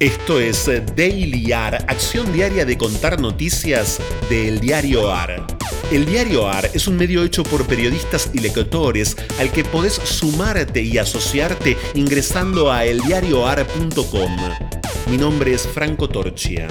Esto 0.00 0.40
es 0.40 0.64
Daily 0.96 1.52
AR, 1.52 1.74
acción 1.86 2.32
diaria 2.32 2.64
de 2.64 2.78
contar 2.78 3.20
noticias 3.20 4.00
del 4.30 4.58
diario 4.58 5.12
AR. 5.12 5.46
El 5.92 6.06
diario 6.06 6.48
AR 6.48 6.70
es 6.72 6.88
un 6.88 6.96
medio 6.96 7.22
hecho 7.22 7.42
por 7.42 7.66
periodistas 7.66 8.30
y 8.32 8.38
lectores 8.38 9.14
al 9.38 9.52
que 9.52 9.62
podés 9.62 9.92
sumarte 9.92 10.80
y 10.80 10.96
asociarte 10.96 11.76
ingresando 11.92 12.72
a 12.72 12.86
eldiarioar.com. 12.86 14.38
Mi 15.10 15.18
nombre 15.18 15.52
es 15.52 15.68
Franco 15.68 16.08
Torchia. 16.08 16.66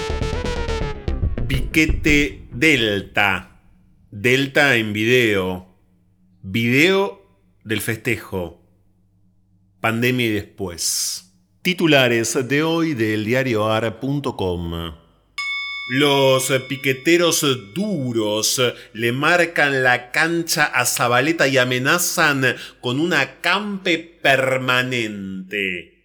Piquete 1.46 2.48
Delta. 2.50 3.60
Delta 4.10 4.74
en 4.74 4.92
video. 4.92 5.72
Video 6.42 7.28
del 7.62 7.80
festejo. 7.80 8.60
Pandemia 9.80 10.26
y 10.26 10.30
después. 10.30 11.29
Titulares 11.62 12.48
de 12.48 12.62
hoy 12.62 12.94
del 12.94 13.26
diarioar.com. 13.26 14.94
Los 15.90 16.50
piqueteros 16.70 17.46
duros 17.74 18.62
le 18.94 19.12
marcan 19.12 19.82
la 19.82 20.10
cancha 20.10 20.64
a 20.64 20.86
Zabaleta 20.86 21.48
y 21.48 21.58
amenazan 21.58 22.56
con 22.80 22.98
un 22.98 23.12
acampe 23.12 23.98
permanente. 23.98 25.99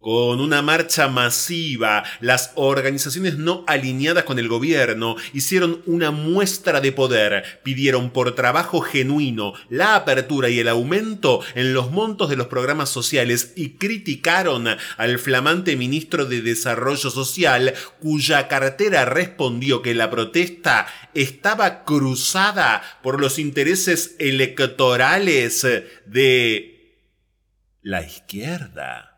Con 0.00 0.40
una 0.40 0.62
marcha 0.62 1.08
masiva, 1.08 2.04
las 2.20 2.52
organizaciones 2.54 3.36
no 3.36 3.64
alineadas 3.66 4.22
con 4.22 4.38
el 4.38 4.46
gobierno 4.46 5.16
hicieron 5.32 5.82
una 5.86 6.12
muestra 6.12 6.80
de 6.80 6.92
poder, 6.92 7.60
pidieron 7.64 8.10
por 8.10 8.36
trabajo 8.36 8.80
genuino 8.80 9.54
la 9.68 9.96
apertura 9.96 10.50
y 10.50 10.60
el 10.60 10.68
aumento 10.68 11.40
en 11.56 11.74
los 11.74 11.90
montos 11.90 12.30
de 12.30 12.36
los 12.36 12.46
programas 12.46 12.90
sociales 12.90 13.52
y 13.56 13.70
criticaron 13.70 14.68
al 14.98 15.18
flamante 15.18 15.74
ministro 15.74 16.26
de 16.26 16.42
Desarrollo 16.42 17.10
Social, 17.10 17.74
cuya 17.98 18.46
cartera 18.46 19.04
respondió 19.04 19.82
que 19.82 19.96
la 19.96 20.10
protesta 20.10 20.86
estaba 21.14 21.82
cruzada 21.82 22.82
por 23.02 23.20
los 23.20 23.40
intereses 23.40 24.14
electorales 24.20 25.66
de 26.06 27.02
la 27.82 28.02
izquierda 28.04 29.17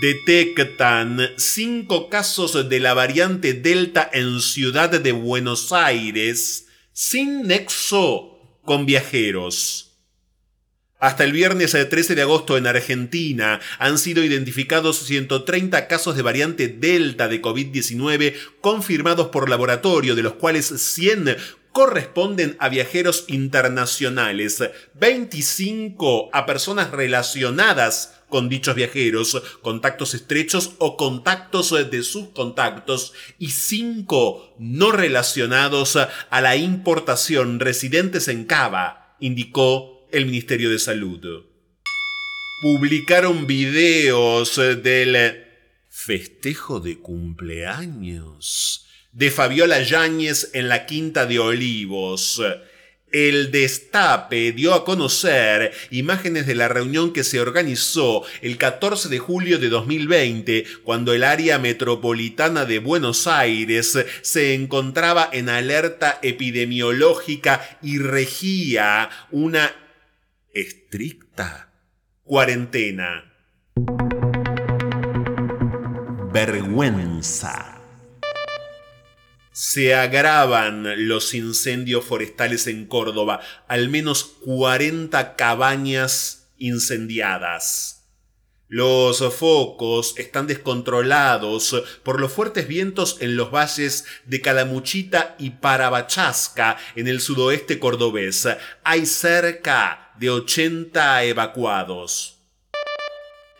detectan 0.00 1.20
cinco 1.36 2.08
casos 2.08 2.68
de 2.68 2.80
la 2.80 2.94
variante 2.94 3.54
Delta 3.54 4.08
en 4.12 4.40
Ciudad 4.40 4.90
de 4.90 5.12
Buenos 5.12 5.72
Aires 5.72 6.66
sin 6.92 7.42
nexo 7.46 8.38
con 8.62 8.86
viajeros. 8.86 9.90
Hasta 10.98 11.24
el 11.24 11.32
viernes 11.32 11.72
13 11.72 12.14
de 12.14 12.22
agosto 12.22 12.56
en 12.56 12.66
Argentina 12.66 13.60
han 13.78 13.98
sido 13.98 14.24
identificados 14.24 15.00
130 15.00 15.86
casos 15.86 16.16
de 16.16 16.22
variante 16.22 16.68
Delta 16.68 17.28
de 17.28 17.42
COVID-19 17.42 18.34
confirmados 18.62 19.28
por 19.28 19.50
laboratorio, 19.50 20.14
de 20.14 20.22
los 20.22 20.34
cuales 20.34 20.66
100 20.66 21.36
corresponden 21.74 22.56
a 22.60 22.68
viajeros 22.68 23.24
internacionales, 23.26 24.62
25 24.94 26.30
a 26.32 26.46
personas 26.46 26.92
relacionadas 26.92 28.14
con 28.28 28.48
dichos 28.48 28.76
viajeros, 28.76 29.42
contactos 29.60 30.14
estrechos 30.14 30.76
o 30.78 30.96
contactos 30.96 31.74
de 31.90 32.02
sus 32.04 32.28
contactos 32.28 33.12
y 33.40 33.50
5 33.50 34.54
no 34.60 34.92
relacionados 34.92 35.96
a 35.96 36.40
la 36.40 36.54
importación 36.54 37.58
residentes 37.58 38.28
en 38.28 38.44
Cava, 38.44 39.16
indicó 39.18 40.06
el 40.12 40.26
Ministerio 40.26 40.70
de 40.70 40.78
Salud. 40.78 41.44
Publicaron 42.62 43.48
videos 43.48 44.54
del 44.56 45.44
festejo 45.90 46.78
de 46.78 47.00
cumpleaños 47.00 48.86
de 49.14 49.30
Fabiola 49.30 49.80
Yáñez 49.80 50.50
en 50.54 50.68
la 50.68 50.86
Quinta 50.86 51.24
de 51.24 51.38
Olivos. 51.38 52.42
El 53.12 53.52
Destape 53.52 54.50
dio 54.50 54.74
a 54.74 54.84
conocer 54.84 55.72
imágenes 55.92 56.48
de 56.48 56.56
la 56.56 56.66
reunión 56.66 57.12
que 57.12 57.22
se 57.22 57.40
organizó 57.40 58.24
el 58.42 58.58
14 58.58 59.08
de 59.08 59.20
julio 59.20 59.60
de 59.60 59.68
2020, 59.68 60.64
cuando 60.82 61.12
el 61.14 61.22
área 61.22 61.60
metropolitana 61.60 62.64
de 62.64 62.80
Buenos 62.80 63.28
Aires 63.28 63.96
se 64.22 64.54
encontraba 64.54 65.30
en 65.32 65.48
alerta 65.48 66.18
epidemiológica 66.22 67.78
y 67.82 67.98
regía 67.98 69.10
una 69.30 69.72
estricta 70.52 71.72
cuarentena. 72.24 73.32
Vergüenza 76.32 77.73
se 79.54 79.94
agravan 79.94 81.06
los 81.06 81.32
incendios 81.32 82.04
forestales 82.04 82.66
en 82.66 82.86
Córdoba, 82.86 83.40
al 83.68 83.88
menos 83.88 84.24
40 84.44 85.36
cabañas 85.36 86.50
incendiadas. 86.58 88.08
Los 88.66 89.22
focos 89.32 90.14
están 90.18 90.48
descontrolados 90.48 91.84
por 92.02 92.20
los 92.20 92.32
fuertes 92.32 92.66
vientos 92.66 93.18
en 93.20 93.36
los 93.36 93.52
valles 93.52 94.06
de 94.24 94.40
Calamuchita 94.40 95.36
y 95.38 95.50
Parabachasca 95.50 96.76
en 96.96 97.06
el 97.06 97.20
sudoeste 97.20 97.78
cordobés. 97.78 98.48
Hay 98.82 99.06
cerca 99.06 100.10
de 100.18 100.30
80 100.30 101.22
evacuados. 101.22 102.40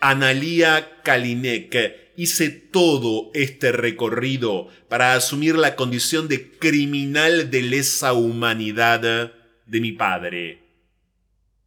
Analía 0.01 1.01
Kalinek 1.03 2.04
hice 2.17 2.49
todo 2.49 3.31
este 3.33 3.71
recorrido 3.71 4.67
para 4.89 5.13
asumir 5.13 5.55
la 5.55 5.75
condición 5.75 6.27
de 6.27 6.51
criminal 6.51 7.49
de 7.51 7.61
lesa 7.61 8.13
humanidad 8.13 9.33
de 9.65 9.81
mi 9.81 9.91
padre. 9.91 10.65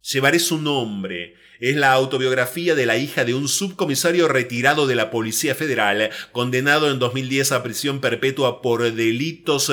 Llevaré 0.01 0.39
su 0.39 0.59
nombre. 0.59 1.35
Es 1.59 1.75
la 1.75 1.91
autobiografía 1.91 2.73
de 2.73 2.85
la 2.85 2.95
hija 2.95 3.25
de 3.25 3.33
un 3.33 3.49
subcomisario 3.49 4.29
retirado 4.29 4.87
de 4.87 4.95
la 4.95 5.11
Policía 5.11 5.55
Federal, 5.55 6.09
condenado 6.31 6.89
en 6.89 6.99
2010 6.99 7.51
a 7.51 7.63
prisión 7.63 7.99
perpetua 7.99 8.61
por 8.61 8.93
delitos 8.93 9.69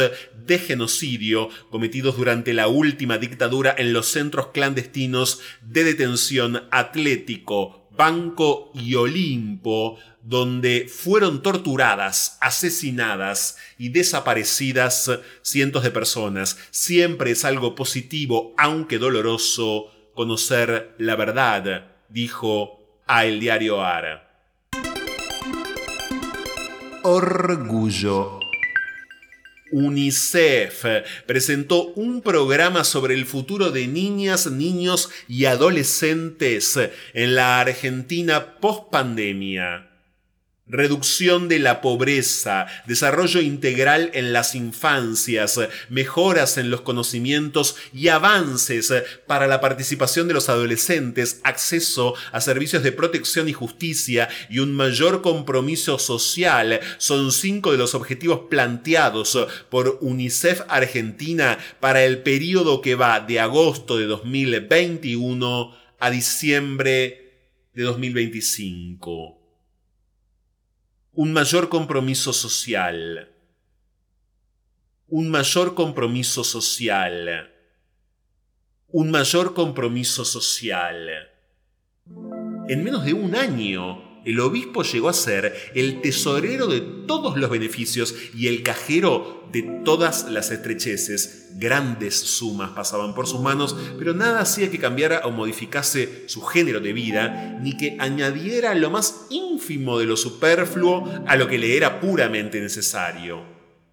de 0.46 0.58
genocidio 0.58 1.48
cometidos 1.70 2.16
durante 2.16 2.54
la 2.54 2.66
última 2.66 3.18
dictadura 3.18 3.72
en 3.78 3.92
los 3.92 4.08
centros 4.08 4.48
clandestinos 4.48 5.40
de 5.62 5.84
detención 5.84 6.64
Atlético, 6.72 7.85
Banco 7.96 8.70
y 8.74 8.94
Olimpo, 8.94 9.98
donde 10.22 10.88
fueron 10.88 11.42
torturadas, 11.42 12.38
asesinadas 12.40 13.56
y 13.78 13.90
desaparecidas 13.90 15.10
cientos 15.42 15.82
de 15.82 15.90
personas. 15.90 16.58
Siempre 16.70 17.30
es 17.30 17.44
algo 17.44 17.74
positivo, 17.74 18.54
aunque 18.58 18.98
doloroso, 18.98 19.90
conocer 20.14 20.94
la 20.98 21.16
verdad, 21.16 21.92
dijo 22.08 23.02
a 23.06 23.24
el 23.24 23.40
diario 23.40 23.82
ARA. 23.82 24.22
Orgullo 27.02 28.45
UNICEF 29.76 30.86
presentó 31.26 31.88
un 31.96 32.22
programa 32.22 32.82
sobre 32.82 33.12
el 33.12 33.26
futuro 33.26 33.70
de 33.70 33.86
niñas, 33.86 34.50
niños 34.50 35.10
y 35.28 35.44
adolescentes 35.44 36.78
en 37.12 37.34
la 37.34 37.60
Argentina 37.60 38.58
post 38.58 38.90
pandemia 38.90 39.95
reducción 40.68 41.48
de 41.48 41.58
la 41.60 41.80
pobreza, 41.80 42.66
desarrollo 42.86 43.40
integral 43.40 44.10
en 44.14 44.32
las 44.32 44.54
infancias, 44.54 45.60
mejoras 45.88 46.58
en 46.58 46.70
los 46.70 46.80
conocimientos 46.80 47.76
y 47.92 48.08
avances 48.08 48.92
para 49.26 49.46
la 49.46 49.60
participación 49.60 50.26
de 50.28 50.34
los 50.34 50.48
adolescentes, 50.48 51.40
acceso 51.44 52.14
a 52.32 52.40
servicios 52.40 52.82
de 52.82 52.92
protección 52.92 53.48
y 53.48 53.52
justicia 53.52 54.28
y 54.50 54.58
un 54.58 54.74
mayor 54.74 55.22
compromiso 55.22 55.98
social. 55.98 56.80
Son 56.98 57.30
cinco 57.30 57.72
de 57.72 57.78
los 57.78 57.94
objetivos 57.94 58.42
planteados 58.50 59.38
por 59.70 59.98
UNICEF 60.00 60.62
Argentina 60.68 61.58
para 61.80 62.04
el 62.04 62.22
periodo 62.22 62.80
que 62.80 62.96
va 62.96 63.20
de 63.20 63.40
agosto 63.40 63.98
de 63.98 64.06
2021 64.06 65.76
a 65.98 66.10
diciembre 66.10 67.22
de 67.72 67.82
2025 67.82 69.45
un 71.16 71.32
mayor 71.32 71.70
compromiso 71.70 72.34
social. 72.34 73.30
Un 75.08 75.30
mayor 75.30 75.74
compromiso 75.74 76.44
social. 76.44 77.50
Un 78.88 79.10
mayor 79.10 79.54
compromiso 79.54 80.26
social. 80.26 81.08
En 82.68 82.84
menos 82.84 83.06
de 83.06 83.14
un 83.14 83.34
año, 83.34 84.05
el 84.26 84.40
obispo 84.40 84.82
llegó 84.82 85.08
a 85.08 85.12
ser 85.12 85.54
el 85.76 86.00
tesorero 86.00 86.66
de 86.66 86.80
todos 86.80 87.36
los 87.36 87.48
beneficios 87.48 88.12
y 88.34 88.48
el 88.48 88.64
cajero 88.64 89.48
de 89.52 89.62
todas 89.84 90.28
las 90.28 90.50
estrecheces. 90.50 91.50
Grandes 91.54 92.18
sumas 92.18 92.70
pasaban 92.70 93.14
por 93.14 93.28
sus 93.28 93.40
manos, 93.40 93.76
pero 93.96 94.14
nada 94.14 94.40
hacía 94.40 94.68
que 94.68 94.80
cambiara 94.80 95.20
o 95.24 95.30
modificase 95.30 96.28
su 96.28 96.42
género 96.42 96.80
de 96.80 96.92
vida, 96.92 97.56
ni 97.62 97.76
que 97.76 97.96
añadiera 98.00 98.74
lo 98.74 98.90
más 98.90 99.28
ínfimo 99.30 100.00
de 100.00 100.06
lo 100.06 100.16
superfluo 100.16 101.08
a 101.24 101.36
lo 101.36 101.46
que 101.46 101.58
le 101.58 101.76
era 101.76 102.00
puramente 102.00 102.60
necesario. 102.60 103.44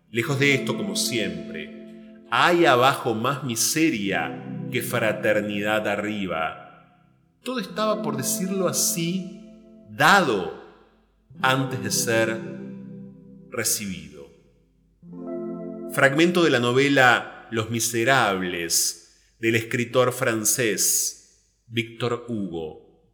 Lejos 0.10 0.40
de 0.40 0.56
esto, 0.56 0.76
como 0.76 0.96
siempre, 0.96 2.24
hay 2.32 2.66
abajo 2.66 3.14
más 3.14 3.44
miseria 3.44 4.44
que 4.72 4.82
fraternidad 4.82 5.88
arriba. 5.88 6.64
Todo 7.44 7.60
estaba, 7.60 8.02
por 8.02 8.18
decirlo 8.18 8.68
así, 8.68 9.43
dado 9.96 10.60
antes 11.42 11.84
de 11.84 11.92
ser 11.92 12.42
recibido. 13.52 14.28
Fragmento 15.92 16.44
de 16.44 16.50
la 16.50 16.60
novela 16.60 17.48
Los 17.52 17.70
Miserables 17.70 19.36
del 19.40 19.56
escritor 19.56 20.12
francés 20.12 21.44
Víctor 21.68 22.26
Hugo. 22.28 23.12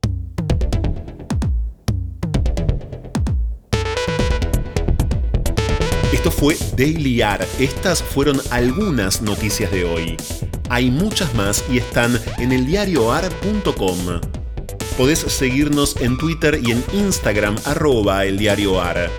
Esto 6.13 6.31
fue 6.31 6.55
Daily 6.77 7.21
Art. 7.21 7.47
Estas 7.59 8.01
fueron 8.01 8.39
algunas 8.51 9.21
noticias 9.21 9.69
de 9.71 9.83
hoy. 9.83 10.15
Hay 10.69 10.91
muchas 10.91 11.33
más 11.35 11.65
y 11.69 11.77
están 11.77 12.19
en 12.37 12.53
eldiarioar.com. 12.53 14.38
Podés 14.99 15.19
seguirnos 15.19 15.95
en 16.01 16.17
Twitter 16.17 16.59
y 16.61 16.71
en 16.71 16.83
Instagram 16.91 17.55
arroba 17.63 18.25
el 18.25 18.37
diario 18.37 18.81
AR. 18.81 19.09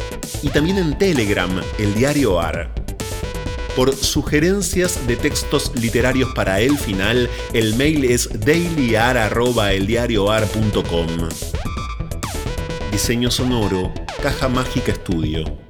Y 0.43 0.51
también 0.51 0.77
en 0.77 0.99
Telegram, 0.99 1.51
el 1.79 1.95
diario 1.95 2.39
AR. 2.39 2.71
Por 3.75 3.97
sugerencias 3.97 5.07
de 5.07 5.17
textos 5.17 5.73
literarios 5.75 6.35
para 6.35 6.61
el 6.61 6.77
final, 6.77 7.31
el 7.55 7.77
mail 7.77 8.05
es 8.05 8.29
dailyar.eldiarioar.com. 8.45 11.07
Diseño 12.93 13.31
sonoro, 13.31 13.91
Caja 14.23 14.51
Mágica 14.51 14.93
Estudio. 14.93 15.70